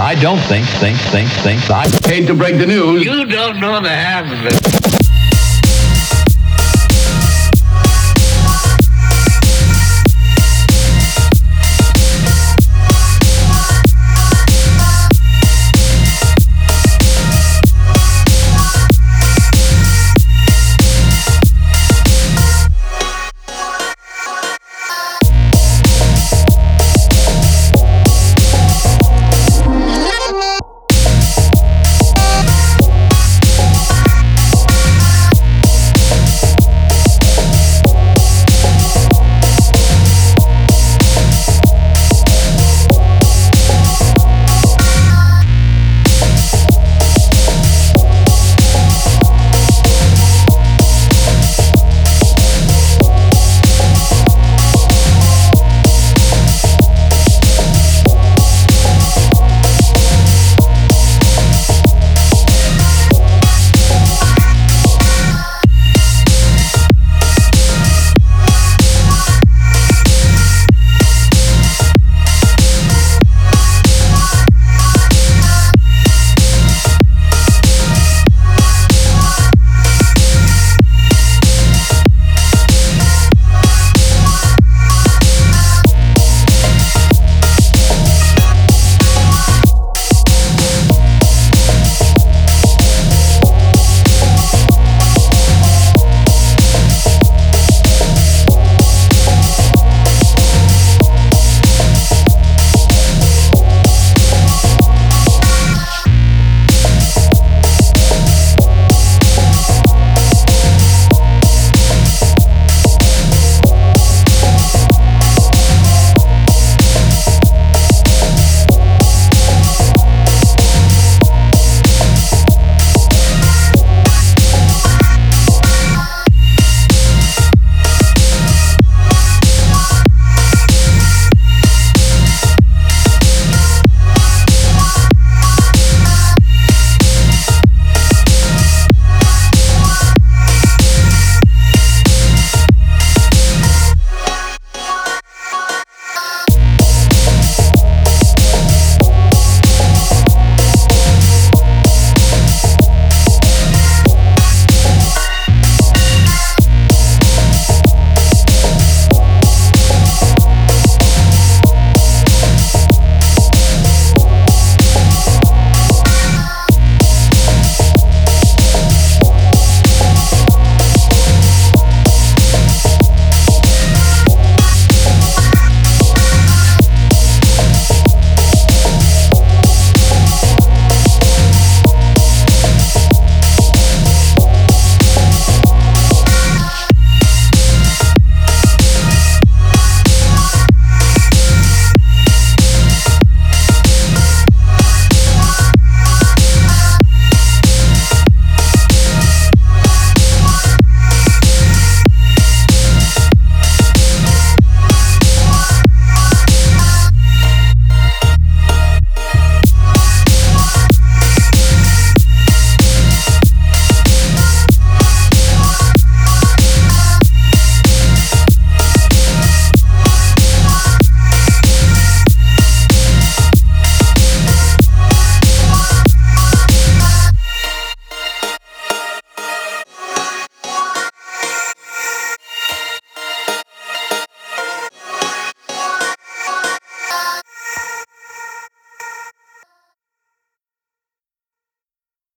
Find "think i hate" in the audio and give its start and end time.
1.28-2.26